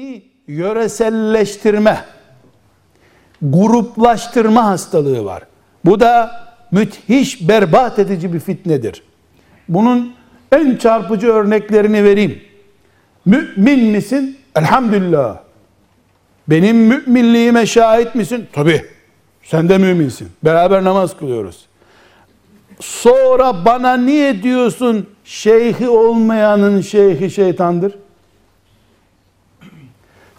[0.00, 2.04] dini yöreselleştirme,
[3.42, 5.42] gruplaştırma hastalığı var.
[5.84, 6.30] Bu da
[6.70, 9.02] müthiş berbat edici bir fitnedir.
[9.68, 10.14] Bunun
[10.52, 12.42] en çarpıcı örneklerini vereyim.
[13.24, 14.38] Mümin misin?
[14.56, 15.38] Elhamdülillah.
[16.48, 18.46] Benim müminliğime şahit misin?
[18.52, 18.84] Tabi.
[19.42, 20.28] Sen de müminsin.
[20.44, 21.66] Beraber namaz kılıyoruz.
[22.80, 27.94] Sonra bana niye diyorsun şeyhi olmayanın şeyhi şeytandır?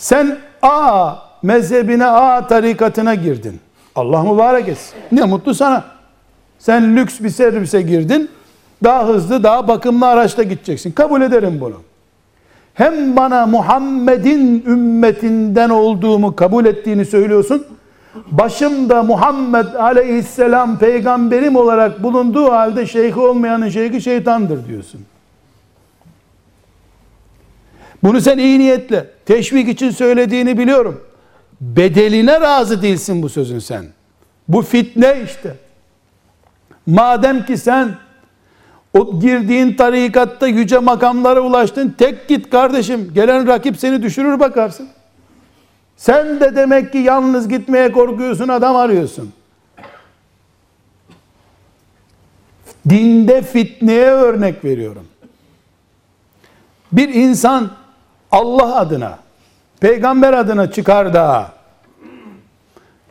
[0.00, 3.60] Sen A mezhebine A tarikatına girdin.
[3.94, 4.94] Allah mübarek etsin.
[5.12, 5.84] Ne mutlu sana.
[6.58, 8.30] Sen lüks bir servise girdin.
[8.84, 10.92] Daha hızlı, daha bakımlı araçla gideceksin.
[10.92, 11.74] Kabul ederim bunu.
[12.74, 17.66] Hem bana Muhammed'in ümmetinden olduğumu kabul ettiğini söylüyorsun.
[18.30, 25.00] Başımda Muhammed aleyhisselam peygamberim olarak bulunduğu halde şeyhi olmayanın şeyhi şeytandır diyorsun.
[28.02, 31.00] Bunu sen iyi niyetle, teşvik için söylediğini biliyorum.
[31.60, 33.84] Bedeline razı değilsin bu sözün sen.
[34.48, 35.56] Bu fitne işte.
[36.86, 37.94] Madem ki sen
[38.98, 43.10] o girdiğin tarikatta yüce makamlara ulaştın, tek git kardeşim.
[43.14, 44.88] Gelen rakip seni düşürür bakarsın.
[45.96, 49.32] Sen de demek ki yalnız gitmeye korkuyorsun, adam arıyorsun.
[52.88, 55.06] Dinde fitneye örnek veriyorum.
[56.92, 57.70] Bir insan
[58.32, 59.18] Allah adına,
[59.80, 61.46] peygamber adına çıkar da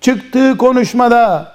[0.00, 1.52] çıktığı konuşmada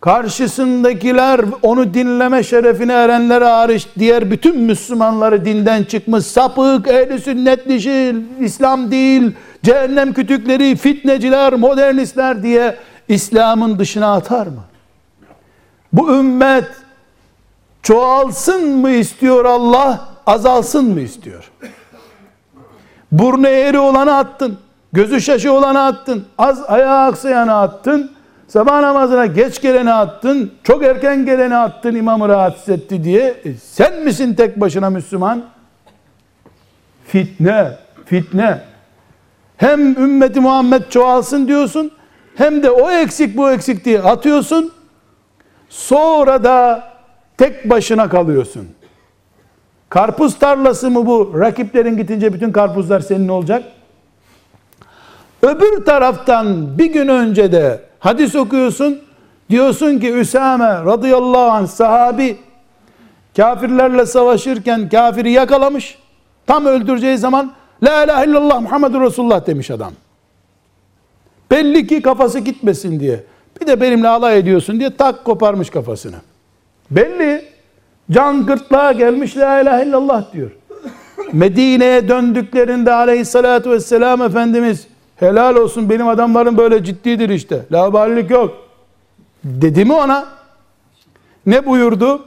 [0.00, 8.16] karşısındakiler onu dinleme şerefine erenlere hariç diğer bütün Müslümanları dinden çıkmış sapık, ehli sünnet dışı,
[8.40, 12.76] İslam değil, cehennem kütükleri, fitneciler, modernistler diye
[13.08, 14.64] İslam'ın dışına atar mı?
[15.92, 16.68] Bu ümmet
[17.82, 21.50] çoğalsın mı istiyor Allah, azalsın mı istiyor?
[23.18, 24.58] Burnu eğri olanı attın,
[24.92, 28.12] gözü şaşı olanı attın, az ayağı aksayanı attın,
[28.48, 33.34] sabah namazına geç geleni attın, çok erken geleni attın imamı rahatsız etti diye.
[33.44, 35.44] E, sen misin tek başına Müslüman?
[37.06, 38.60] Fitne, fitne.
[39.56, 41.90] Hem ümmeti Muhammed çoğalsın diyorsun,
[42.36, 44.72] hem de o eksik bu eksik diye atıyorsun.
[45.68, 46.84] Sonra da
[47.38, 48.68] tek başına kalıyorsun.
[49.94, 51.40] Karpuz tarlası mı bu?
[51.40, 53.64] Rakiplerin gidince bütün karpuzlar senin olacak.
[55.42, 59.00] Öbür taraftan bir gün önce de hadis okuyorsun.
[59.50, 62.36] Diyorsun ki Üsame radıyallahu anh sahabi
[63.36, 65.98] kafirlerle savaşırken kafiri yakalamış.
[66.46, 67.52] Tam öldüreceği zaman
[67.82, 69.92] La ilahe illallah Muhammedur Resulullah demiş adam.
[71.50, 73.24] Belli ki kafası gitmesin diye.
[73.60, 76.16] Bir de benimle alay ediyorsun diye tak koparmış kafasını.
[76.90, 77.53] Belli.
[78.10, 80.50] Can gırtlağa gelmiş la ilahe illallah diyor.
[81.32, 87.66] Medine'ye döndüklerinde aleyhissalatü vesselam Efendimiz helal olsun benim adamlarım böyle ciddidir işte.
[87.72, 88.54] Laballik yok.
[89.44, 90.24] Dedi mi ona?
[91.46, 92.22] Ne buyurdu?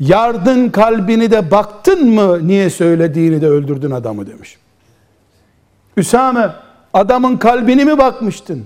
[0.00, 4.58] Yardın kalbini de baktın mı niye söylediğini de öldürdün adamı demiş.
[5.96, 6.52] Üsame
[6.92, 8.64] adamın kalbini mi bakmıştın?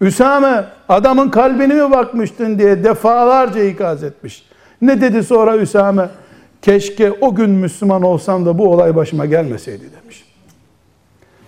[0.00, 4.44] Üsame adamın kalbini mi bakmıştın diye defalarca ikaz etmiş.
[4.82, 6.08] Ne dedi sonra Üsame?
[6.62, 10.24] Keşke o gün Müslüman olsam da bu olay başıma gelmeseydi demiş.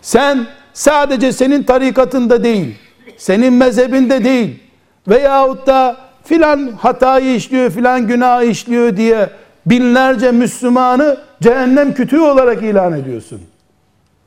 [0.02, 2.74] Sen sadece senin tarikatında değil,
[3.16, 4.62] senin mezhebinde değil
[5.08, 9.30] veyahut da filan hatayı işliyor, filan günah işliyor diye
[9.66, 13.40] binlerce Müslümanı cehennem kütüğü olarak ilan ediyorsun.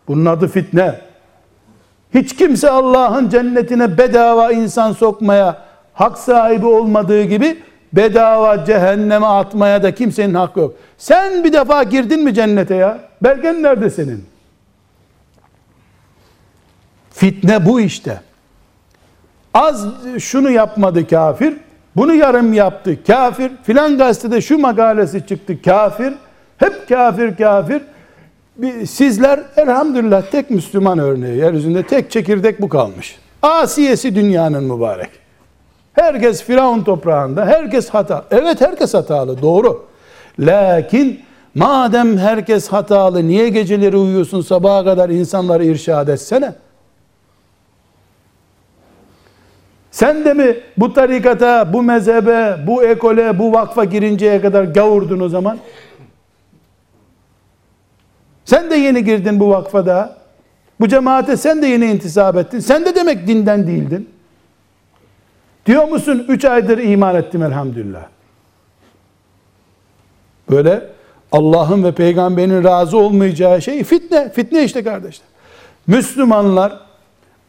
[0.08, 1.00] Bunun adı fitne.
[2.14, 5.58] Hiç kimse Allah'ın cennetine bedava insan sokmaya
[5.94, 7.58] hak sahibi olmadığı gibi
[7.94, 10.76] bedava cehenneme atmaya da kimsenin hakkı yok.
[10.98, 13.00] Sen bir defa girdin mi cennete ya?
[13.24, 14.26] Belgen nerede senin?
[17.12, 18.22] Fitne bu işte.
[19.54, 19.88] Az
[20.20, 21.54] şunu yapmadı kafir,
[21.96, 26.14] bunu yarım yaptı kafir, filan gazetede şu makalesi çıktı kafir,
[26.58, 27.82] hep kafir kafir.
[28.88, 33.20] Sizler elhamdülillah tek Müslüman örneği, yeryüzünde tek çekirdek bu kalmış.
[33.42, 35.10] Asiyesi dünyanın mübarek.
[36.00, 38.26] Herkes Firavun toprağında, herkes hata.
[38.32, 39.86] Evet herkes hatalı, doğru.
[40.40, 41.20] Lakin
[41.56, 46.56] madem herkes hatalı, niye geceleri uyuyorsun sabaha kadar insanları irşad etsene?
[49.92, 55.30] Sen de mi bu tarikata, bu mezhebe, bu ekole, bu vakfa girinceye kadar gavurdun o
[55.30, 55.58] zaman?
[58.46, 60.18] Sen de yeni girdin bu vakfada.
[60.80, 62.60] Bu cemaate sen de yeni intisap ettin.
[62.60, 64.10] Sen de demek dinden değildin.
[65.70, 66.26] Diyor musun?
[66.28, 68.06] Üç aydır iman ettim elhamdülillah.
[70.52, 70.84] Böyle
[71.32, 74.30] Allah'ın ve peygamberin razı olmayacağı şey fitne.
[74.30, 75.28] Fitne işte kardeşler.
[75.88, 76.80] Müslümanlar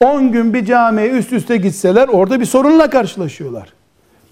[0.05, 3.73] 10 gün bir camiye üst üste gitseler orada bir sorunla karşılaşıyorlar.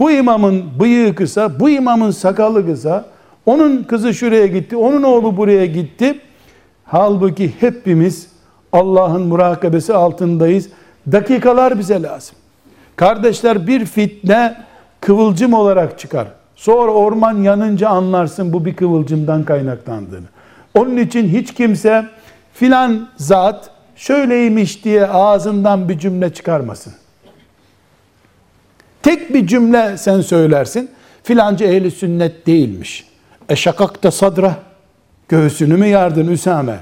[0.01, 3.05] Bu imamın bıyığı kısa, bu imamın sakalı kısa,
[3.47, 6.21] onun kızı şuraya gitti, onun oğlu buraya gitti.
[6.85, 8.29] Halbuki hepimiz
[8.73, 10.69] Allah'ın murakabesi altındayız.
[11.13, 12.37] Dakikalar bize lazım.
[12.99, 14.65] Kardeşler bir fitne
[15.01, 16.29] kıvılcım olarak çıkar.
[16.57, 20.27] Sonra orman yanınca anlarsın bu bir kıvılcımdan kaynaklandığını.
[20.75, 22.07] Onun için hiç kimse
[22.53, 26.93] filan zat şöyleymiş diye ağzından bir cümle çıkarmasın.
[29.03, 30.91] Tek bir cümle sen söylersin.
[31.23, 33.07] Filanca ehli sünnet değilmiş.
[33.49, 34.55] Eşakakta sadra.
[35.29, 36.79] Göğsünü mü yardın Üsame?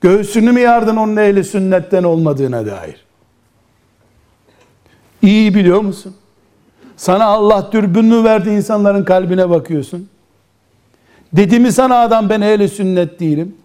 [0.00, 3.07] Göğsünü mü yardın onun ehli sünnetten olmadığına dair?
[5.28, 6.14] İyi biliyor musun?
[6.96, 10.08] Sana Allah dürbününü verdi insanların kalbine bakıyorsun.
[11.32, 13.56] Dedi mi sana adam ben ehli sünnet değilim?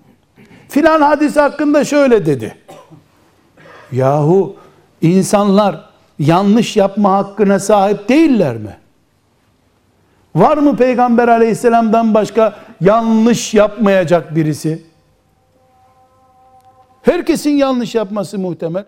[0.70, 2.56] Filan hadis hakkında şöyle dedi.
[3.92, 4.56] Yahu
[5.02, 5.90] insanlar
[6.20, 8.78] yanlış yapma hakkına sahip değiller mi?
[10.36, 14.84] Var mı Peygamber aleyhisselamdan başka yanlış yapmayacak birisi?
[17.02, 18.86] Herkesin yanlış yapması muhtemel.